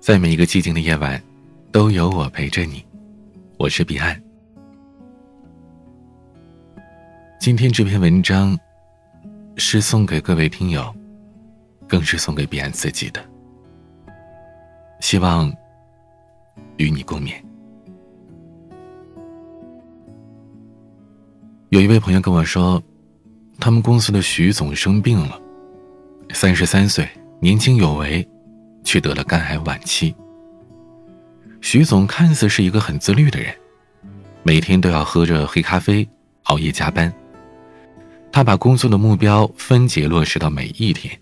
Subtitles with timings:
[0.00, 1.20] 在每一个寂静的夜晚，
[1.72, 2.84] 都有我陪着你。
[3.58, 4.20] 我是彼岸。
[7.40, 8.56] 今天这篇文章
[9.56, 10.94] 是送给各位听友，
[11.88, 13.20] 更是送给彼岸自己的。
[15.00, 15.52] 希望
[16.76, 17.34] 与你共勉。
[21.70, 22.82] 有一位朋友跟我说，
[23.58, 25.38] 他们公司的徐总生病了，
[26.32, 27.06] 三十三岁，
[27.40, 28.26] 年轻有为。
[28.88, 30.14] 却得了肝癌晚期。
[31.60, 33.54] 徐总看似是一个很自律的人，
[34.42, 36.08] 每天都要喝着黑咖啡，
[36.44, 37.12] 熬夜加班。
[38.32, 41.14] 他把工作的目标分解落实到每一天，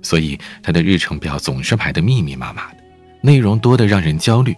[0.00, 2.78] 所以他的日程表总是排得密密麻麻的，
[3.20, 4.54] 内容多得让人焦虑。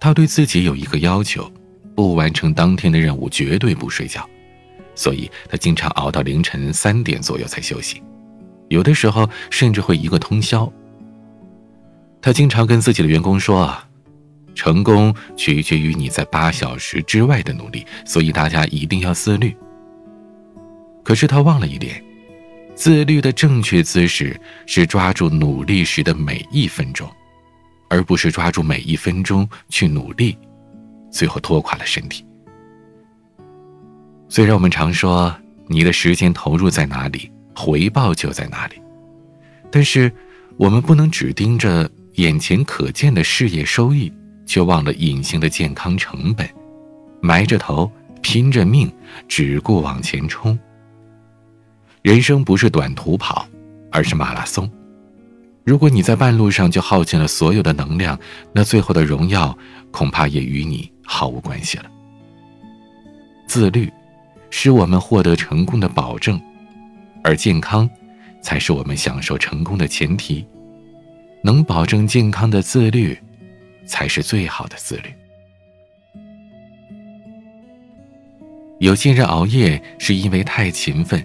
[0.00, 1.48] 他对自己有一个要求：
[1.94, 4.28] 不完成当天的任务绝对不睡觉，
[4.96, 8.02] 所以他经常熬到凌晨三点左右才休息，
[8.70, 10.68] 有的时候甚至会一个通宵。
[12.22, 13.86] 他经常跟自己的员工说：“啊
[14.54, 19.56] 成功取决于你在八小时之外的努力，所以大家一定要自律。”
[21.02, 22.00] 可是他忘了一点，
[22.74, 27.10] 自律的正确姿势是抓住努力时的每一分钟，
[27.88, 30.38] 而不是抓住每一分钟去努力，
[31.10, 32.24] 最后拖垮了身体。
[34.28, 35.34] 虽然我们常说
[35.66, 38.80] 你的时间投入在哪里，回报就在哪里，
[39.72, 40.12] 但是
[40.56, 41.90] 我们不能只盯着。
[42.14, 44.12] 眼前可见的事业收益，
[44.46, 46.48] 却忘了隐形的健康成本，
[47.20, 48.92] 埋着头拼着命，
[49.26, 50.58] 只顾往前冲。
[52.02, 53.46] 人生不是短途跑，
[53.90, 54.70] 而是马拉松。
[55.64, 58.18] 如果你在半路上就耗尽了所有的能量，
[58.52, 59.56] 那最后的荣耀
[59.90, 61.84] 恐怕也与你毫无关系了。
[63.46, 63.90] 自律，
[64.50, 66.40] 是我们获得成功的保证，
[67.22, 67.88] 而健康，
[68.42, 70.44] 才是我们享受成功的前提。
[71.42, 73.18] 能保证健康的自律，
[73.84, 75.12] 才是最好的自律。
[78.78, 81.24] 有些人熬夜是因为太勤奋，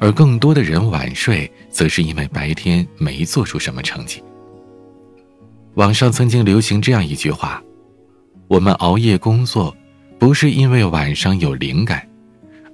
[0.00, 4.22] 而更多的人晚睡，则是因为白天没做出什么成绩。
[5.74, 7.62] 网上曾经流行这样一句话
[8.48, 9.74] ：“我们熬夜工作，
[10.18, 12.06] 不是因为晚上有灵感，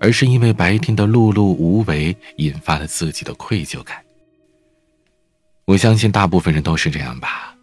[0.01, 3.97] 而是因为白天的碌碌无为引发了自己的愧疚感。”
[5.69, 7.55] 我相信大部分人都是这样吧。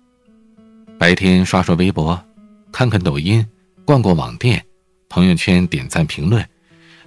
[0.95, 2.23] 白天刷刷微博，
[2.71, 3.43] 看看抖音，
[3.83, 4.63] 逛逛网店，
[5.09, 6.47] 朋友圈点赞评论，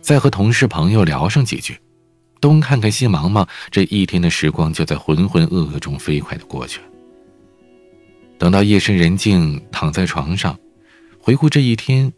[0.01, 1.79] 再和同事朋友聊上几句，
[2.41, 6.81] 东看看西忙忙，这一天的时光就在浑浑噩噩中飞快的过去。
[8.37, 10.59] 等到夜深人静，躺在床上，
[11.21, 12.13] 回顾这一天，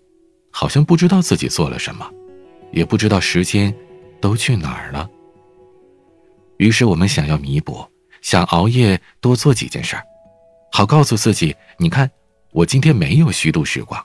[0.51, 2.11] 好像不知道自己做了什么，
[2.73, 3.75] 也不知道时间
[4.23, 5.07] 都去哪儿了。
[6.57, 7.87] 于是我们想要弥补。
[8.23, 10.05] 想熬夜多做几件事儿，
[10.73, 12.11] 好告诉自己：你看，
[12.53, 14.03] 我今天没有虚度时光。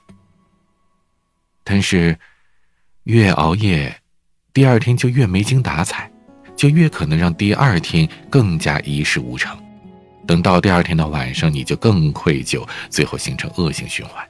[1.64, 2.18] 但是，
[3.04, 3.96] 越熬夜，
[4.54, 6.10] 第二天就越没精打采，
[6.56, 9.58] 就越可能让第二天更加一事无成。
[10.28, 14.28] 等到第二天的晚上，你就更愧疚，最后形成恶性循环。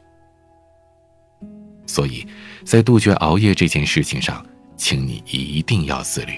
[1.85, 2.27] 所以，
[2.65, 6.33] 在杜绝熬夜这件事情上，请你一定要自律。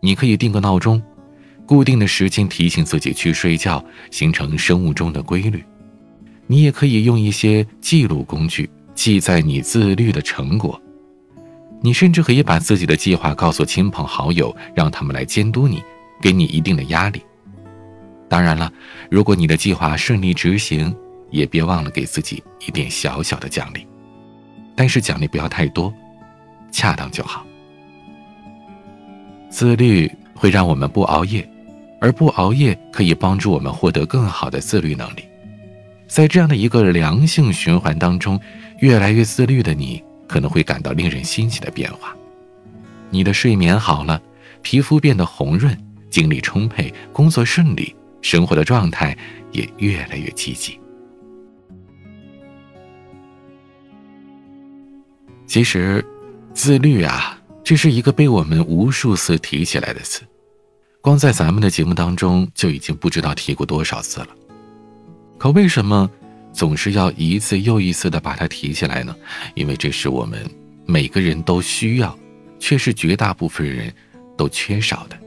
[0.00, 1.02] 你可以定个闹钟。
[1.66, 5.64] 固定的时间提醒自己去睡觉，形成生物钟的规律。
[6.46, 10.80] 你也可以用一些记录工具记载你自律的成果。
[11.80, 15.82] 你甚至可以把自己的计划告诉亲朋好友，让他们来监督你，
[16.20, 17.22] 给你一定的压力。
[18.28, 18.72] 当然了，
[19.10, 20.94] 如果你的计划顺利执行，
[21.30, 23.86] 也别忘了给自己一点小小的奖励，
[24.74, 25.92] 但是奖励不要太多，
[26.70, 27.44] 恰当就好。
[29.50, 31.46] 自律会让我们不熬夜。
[32.04, 35.24] 而不熬夜可以帮助我们获得更好的自律能力，
[36.06, 38.38] 在这样的一个良性循环当中，
[38.80, 42.14] 越来越自律的你可能会感到令人欣喜的变化。
[43.08, 44.20] 你的睡眠好了，
[44.60, 45.74] 皮肤变得红润，
[46.10, 49.16] 精力充沛，工作顺利，生活的状态
[49.50, 50.78] 也越来越积极。
[55.46, 56.04] 其实，
[56.52, 60.20] 自律啊，这是一个被我们无数次提起来的词。
[61.04, 64.28] 光在咱们的节目当中就已经不知道提过多少次了，
[65.36, 66.10] 可为什么
[66.50, 69.14] 总是要一次又一次的把它提起来呢？
[69.54, 70.50] 因为这是我们
[70.86, 72.18] 每个人都需要，
[72.58, 73.92] 却是绝大部分人
[74.34, 75.18] 都缺少的。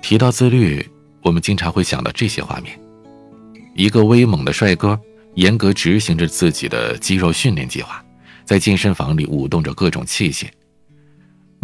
[0.00, 0.88] 提到自律，
[1.20, 2.80] 我们经常会想到这些画面：
[3.74, 4.98] 一个威猛的帅哥，
[5.34, 8.02] 严格执行着自己的肌肉训练计划，
[8.46, 10.46] 在健身房里舞动着各种器械。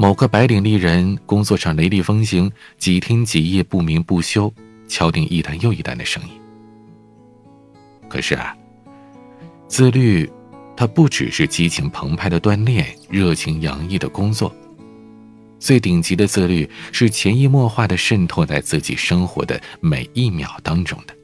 [0.00, 4.54] 某个白领丽人工作上雷厉风行，几天几夜不眠不休，
[4.86, 6.30] 敲定一单又一单的生意。
[8.08, 8.56] 可是啊，
[9.66, 10.30] 自律，
[10.76, 14.54] 它不只是激情澎湃的锻炼、热情洋溢的工作。
[15.58, 21.14] 最顶级的自律是潜移默化的渗透在自己生活的每一秒当中的，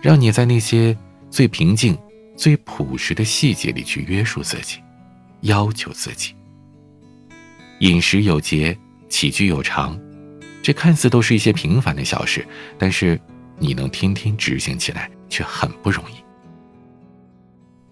[0.00, 0.96] 让你在那些
[1.28, 1.94] 最平静、
[2.34, 4.78] 最朴实的细节里去约束自己，
[5.42, 6.34] 要求自己。
[7.80, 8.76] 饮食有节，
[9.08, 9.98] 起居有常，
[10.62, 12.46] 这看似都是一些平凡的小事，
[12.78, 13.20] 但是
[13.58, 16.14] 你能天天执行起来却很不容易。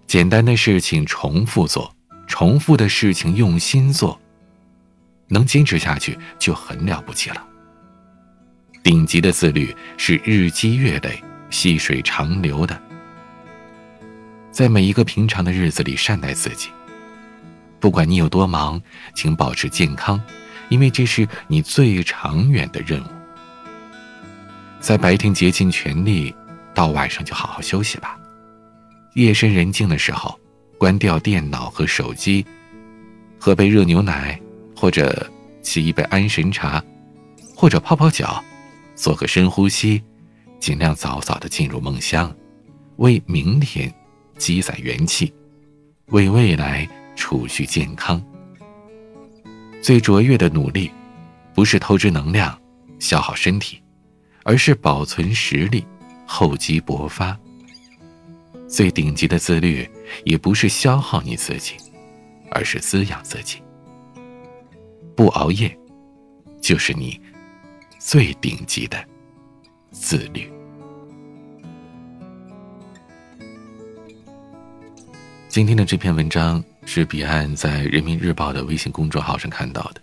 [0.07, 1.95] 简单的事情重复做，
[2.27, 4.19] 重复的事情用心做。
[5.31, 7.47] 能坚持下去就很了不起了。
[8.83, 12.81] 顶级的自律是日积月累、细水长流的，
[14.51, 16.71] 在每一个平常的日子里善待自己。
[17.81, 18.81] 不管你有多忙，
[19.15, 20.21] 请保持健康，
[20.69, 23.09] 因为这是你最长远的任务。
[24.81, 26.35] 在白天竭尽全力，
[26.75, 28.19] 到晚上就好好休息吧。
[29.15, 30.39] 夜深人静的时候，
[30.77, 32.45] 关掉电脑和手机，
[33.39, 34.41] 喝杯热牛奶。
[34.81, 35.29] 或者
[35.61, 36.81] 沏一杯安神茶，
[37.57, 38.41] 或者泡泡脚，
[38.95, 40.01] 做个深呼吸，
[40.61, 42.33] 尽量早早的进入梦乡，
[42.99, 43.93] 为明天
[44.37, 45.35] 积攒元气，
[46.11, 48.23] 为未来储蓄健康。
[49.83, 50.89] 最卓越的努力，
[51.53, 52.57] 不是透支能量、
[53.01, 53.83] 消耗身体，
[54.45, 55.85] 而是保存实力、
[56.25, 57.37] 厚积薄发。
[58.69, 59.87] 最顶级的自律，
[60.25, 61.75] 也不是消耗你自己，
[62.53, 63.61] 而是滋养自己。
[65.17, 65.77] 不熬夜，
[66.61, 67.21] 就是你
[67.99, 69.05] 最顶级的
[69.91, 70.51] 自律。
[75.49, 80.01] 今天的这篇文章是彼岸在人民日报的微信公众号上看到的，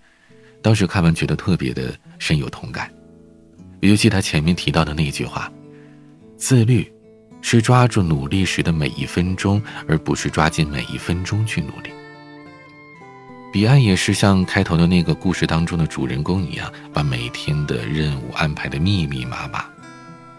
[0.61, 2.93] 当时看完觉得特别的深有同感，
[3.79, 5.51] 尤其他前面提到的那句话
[6.37, 6.87] ：“自律
[7.41, 11.89] 是抓住努力时的每一分钟，而不是抓紧每一分钟去努力。”
[13.51, 19.65] 彼岸也是像开头的那个故事当中的主人公一样，把每天的任务安排的密密麻麻。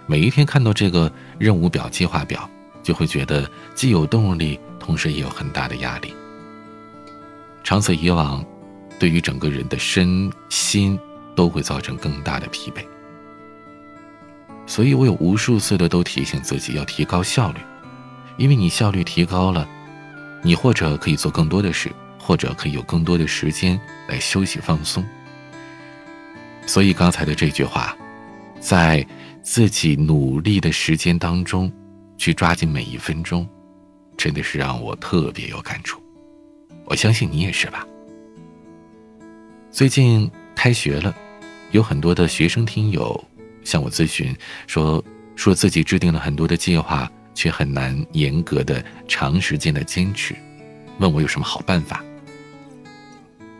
[0.06, 2.49] 每一天看到这个任务表、计划表，
[2.84, 6.14] 就会觉得既有动力，同时也有很大的压力。
[7.66, 8.46] 长此以往，
[8.96, 10.96] 对于整个人的身心
[11.34, 12.86] 都会造成更大的疲惫。
[14.66, 17.58] 所以我有无数次的都提醒自己要提高效率，
[18.36, 19.68] 因为你效率提高了，
[20.44, 21.90] 你或者可以做更多的事。
[22.18, 25.04] 或者可以有更多的时间来休息放松。
[26.66, 27.96] 所以刚才的这句话，
[28.58, 29.06] 在
[29.42, 31.72] 自己努力的时间当中，
[32.18, 33.48] 去抓紧每一分钟，
[34.16, 36.02] 真的是让我特别有感触。
[36.87, 37.87] 我相信你也是吧。
[39.71, 41.15] 最近开学了，
[41.73, 43.23] 有很多的学生听友
[43.62, 44.35] 向我咨询，
[44.67, 45.05] 说
[45.35, 50.35] 说自己制定了很多的计划，却很难严格的长时间的坚持，
[50.99, 52.03] 问我有什么好办法。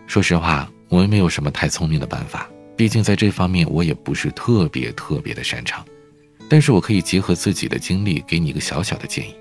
[0.07, 5.85] 说实话，我也没有什么太聪明的办法，毕竟在这方面我也不是特别特别的擅长。
[6.49, 9.35] 但是我可以结合自己的经历，给你一个小小的建议：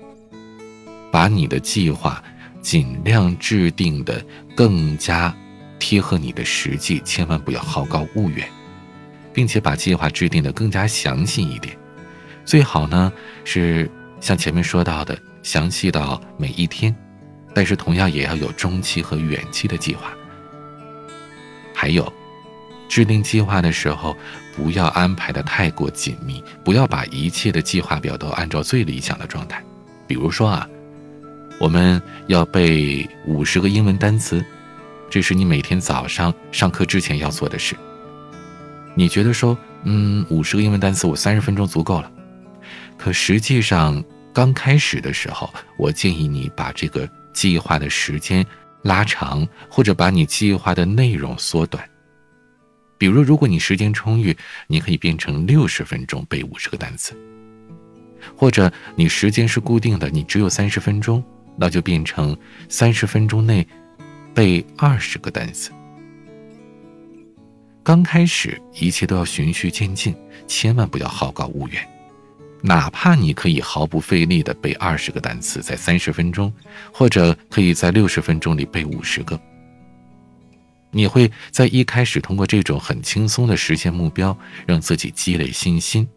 [1.10, 2.22] 把你的计划
[2.66, 4.20] 尽量制定的
[4.56, 5.32] 更加
[5.78, 8.44] 贴合你的实际，千万不要好高骛远，
[9.32, 11.78] 并且把计划制定的更加详细一点。
[12.44, 13.12] 最好呢
[13.44, 13.88] 是
[14.20, 16.92] 像前面说到的，详细到每一天，
[17.54, 20.12] 但是同样也要有中期和远期的计划。
[21.72, 22.12] 还有，
[22.88, 24.12] 制定计划的时候，
[24.56, 29.62] 不要安排的太过紧密，不要把一切的计划表都按照最理想的状态。
[30.08, 30.68] 比如说啊，
[31.58, 34.44] 我们要背五十个英文单词，
[35.08, 37.74] 这是你每天早上上课之前要做的事。
[38.94, 42.10] 你觉得说，嗯，五十个英文单词我三十分钟足够了，
[42.96, 48.44] 可实际上刚开始的时候，我建议你把这个计划的时间。
[48.82, 51.82] 拉长，或者把你计划的内容缩短。
[52.96, 54.36] 比如，如果你时间充裕，
[54.68, 57.12] 你可以变成六十分钟背五十个单词；
[58.36, 61.20] 或者你时间是固定的，你只有三十分钟，
[61.56, 62.36] 那就变成
[62.68, 63.66] 三十分钟内
[64.34, 65.70] 背二十个单词。
[67.82, 70.14] 刚开始，一切都要循序渐进，
[70.46, 71.88] 千万不要好高骛远。
[72.62, 76.52] 哪怕你可以毫不费力的背二十个单词，在三十分钟，
[76.92, 79.38] 或者可以在六十分钟里背五十个，
[80.90, 84.36] 你会在一开始通过这种很轻松的实现目标，
[84.66, 86.08] 让自己积累信心，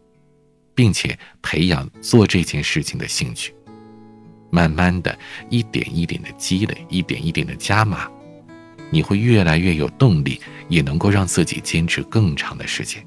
[0.74, 3.54] 并且培养做这件事情的兴趣。
[4.50, 5.16] 慢慢的
[5.48, 8.08] 一点一点的积累，一点一点的加码，
[8.90, 13.04] 你会越来越有动力，也能够让自己坚持更长的时间。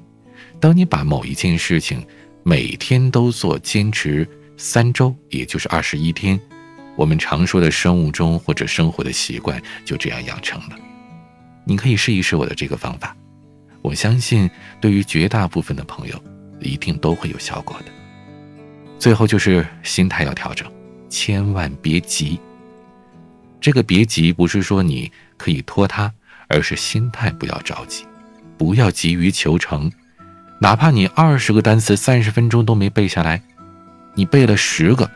[0.60, 2.04] 当你把某一件事情
[2.42, 6.40] 每天都做，坚持三周，也就是二十一天，
[6.96, 10.76] 我们常说的生物钟或者生活的习惯就这样养成了。
[11.66, 13.16] 你可以试一试我的这个方法，
[13.82, 14.48] 我相信
[14.80, 16.22] 对于绝大部分的朋友，
[16.60, 17.86] 一定都会有效果的。
[18.98, 20.70] 最后就是心态要调整，
[21.14, 22.40] 千万别急。
[23.60, 26.10] 这个别急不是说你可以拖沓，
[26.48, 28.04] 而是心态不要着急，
[28.58, 29.88] 不要急于求成。
[30.60, 33.40] 哪怕你二十个单词三十分钟都没背下来，
[34.14, 35.08] 你背了十个，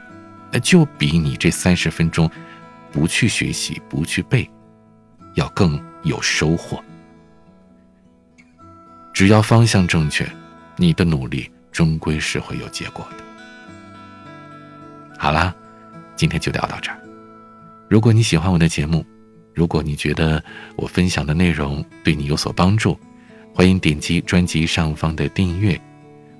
[0.62, 2.31] 就比你这三十分钟
[2.93, 4.49] 不去学习、不去背，
[5.35, 6.81] 要更有收获。
[9.12, 10.25] 只要方向正确，
[10.76, 13.25] 你的努力终归是会有结果的。
[15.19, 15.52] 好啦，
[16.18, 17.00] 今天就聊到这儿。
[17.88, 19.06] 如果你喜欢我的节目，
[19.54, 20.42] 如果你觉得
[20.75, 22.98] 我分享的内容对你有所帮助，
[23.54, 25.80] 欢迎点击专辑上方的订阅，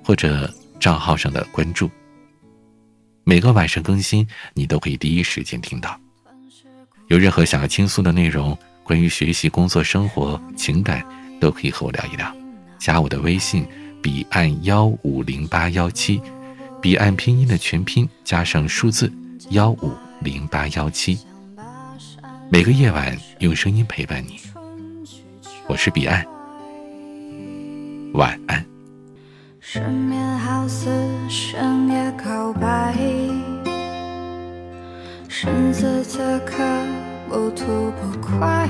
[0.03, 1.89] 或者账号上的关注。
[3.23, 5.97] 每个晚上更新，你都可以第一时间听到。
[7.07, 11.01] 有任何想要倾诉的内容，关于学习、工作、生活、情感，
[11.39, 12.35] 都可以和我聊一聊。
[12.77, 13.65] 加我的微信：
[14.03, 16.21] 彼岸幺五零八幺七，
[16.81, 19.11] 彼岸拼音的全拼加上数字
[19.47, 21.17] 幺五零八幺七。
[22.51, 24.39] 每个夜晚用声音陪伴你，
[25.67, 26.25] 我是彼岸。
[28.13, 28.63] 晚安。
[29.59, 30.89] 失眠好似
[31.29, 32.93] 深夜告白，
[35.29, 36.57] 身子此刻
[37.29, 38.67] 不吐不快，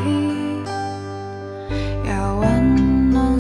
[2.05, 3.39] 要温暖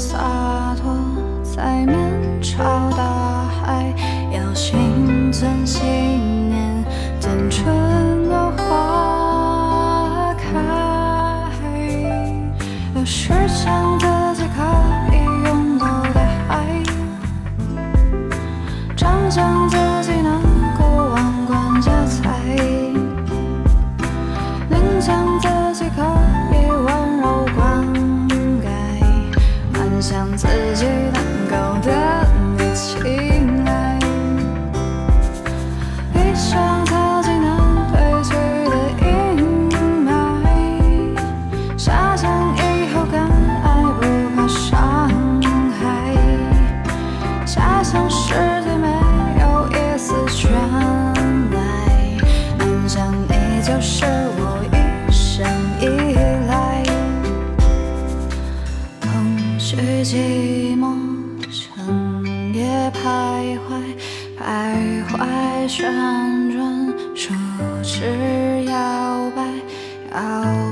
[63.39, 63.71] 徘徊，
[64.37, 64.43] 徘
[65.07, 65.89] 徊旋
[66.51, 67.33] 转，树
[67.81, 69.41] 枝摇摆，
[70.13, 70.68] 摇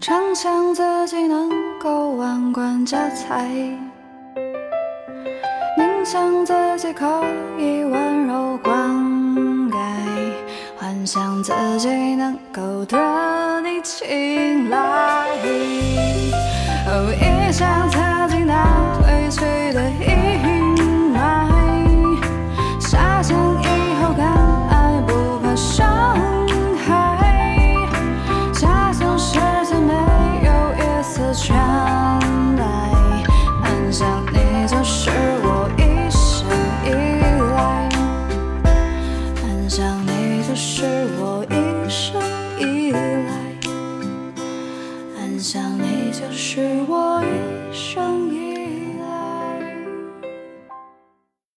[0.00, 3.46] 常想自己能够万贯家财，
[5.76, 7.06] 宁想自己可
[7.56, 8.74] 以温柔灌
[9.70, 9.76] 溉，
[10.76, 14.78] 幻想自己能够得你青睐。
[16.88, 17.88] 哦，一想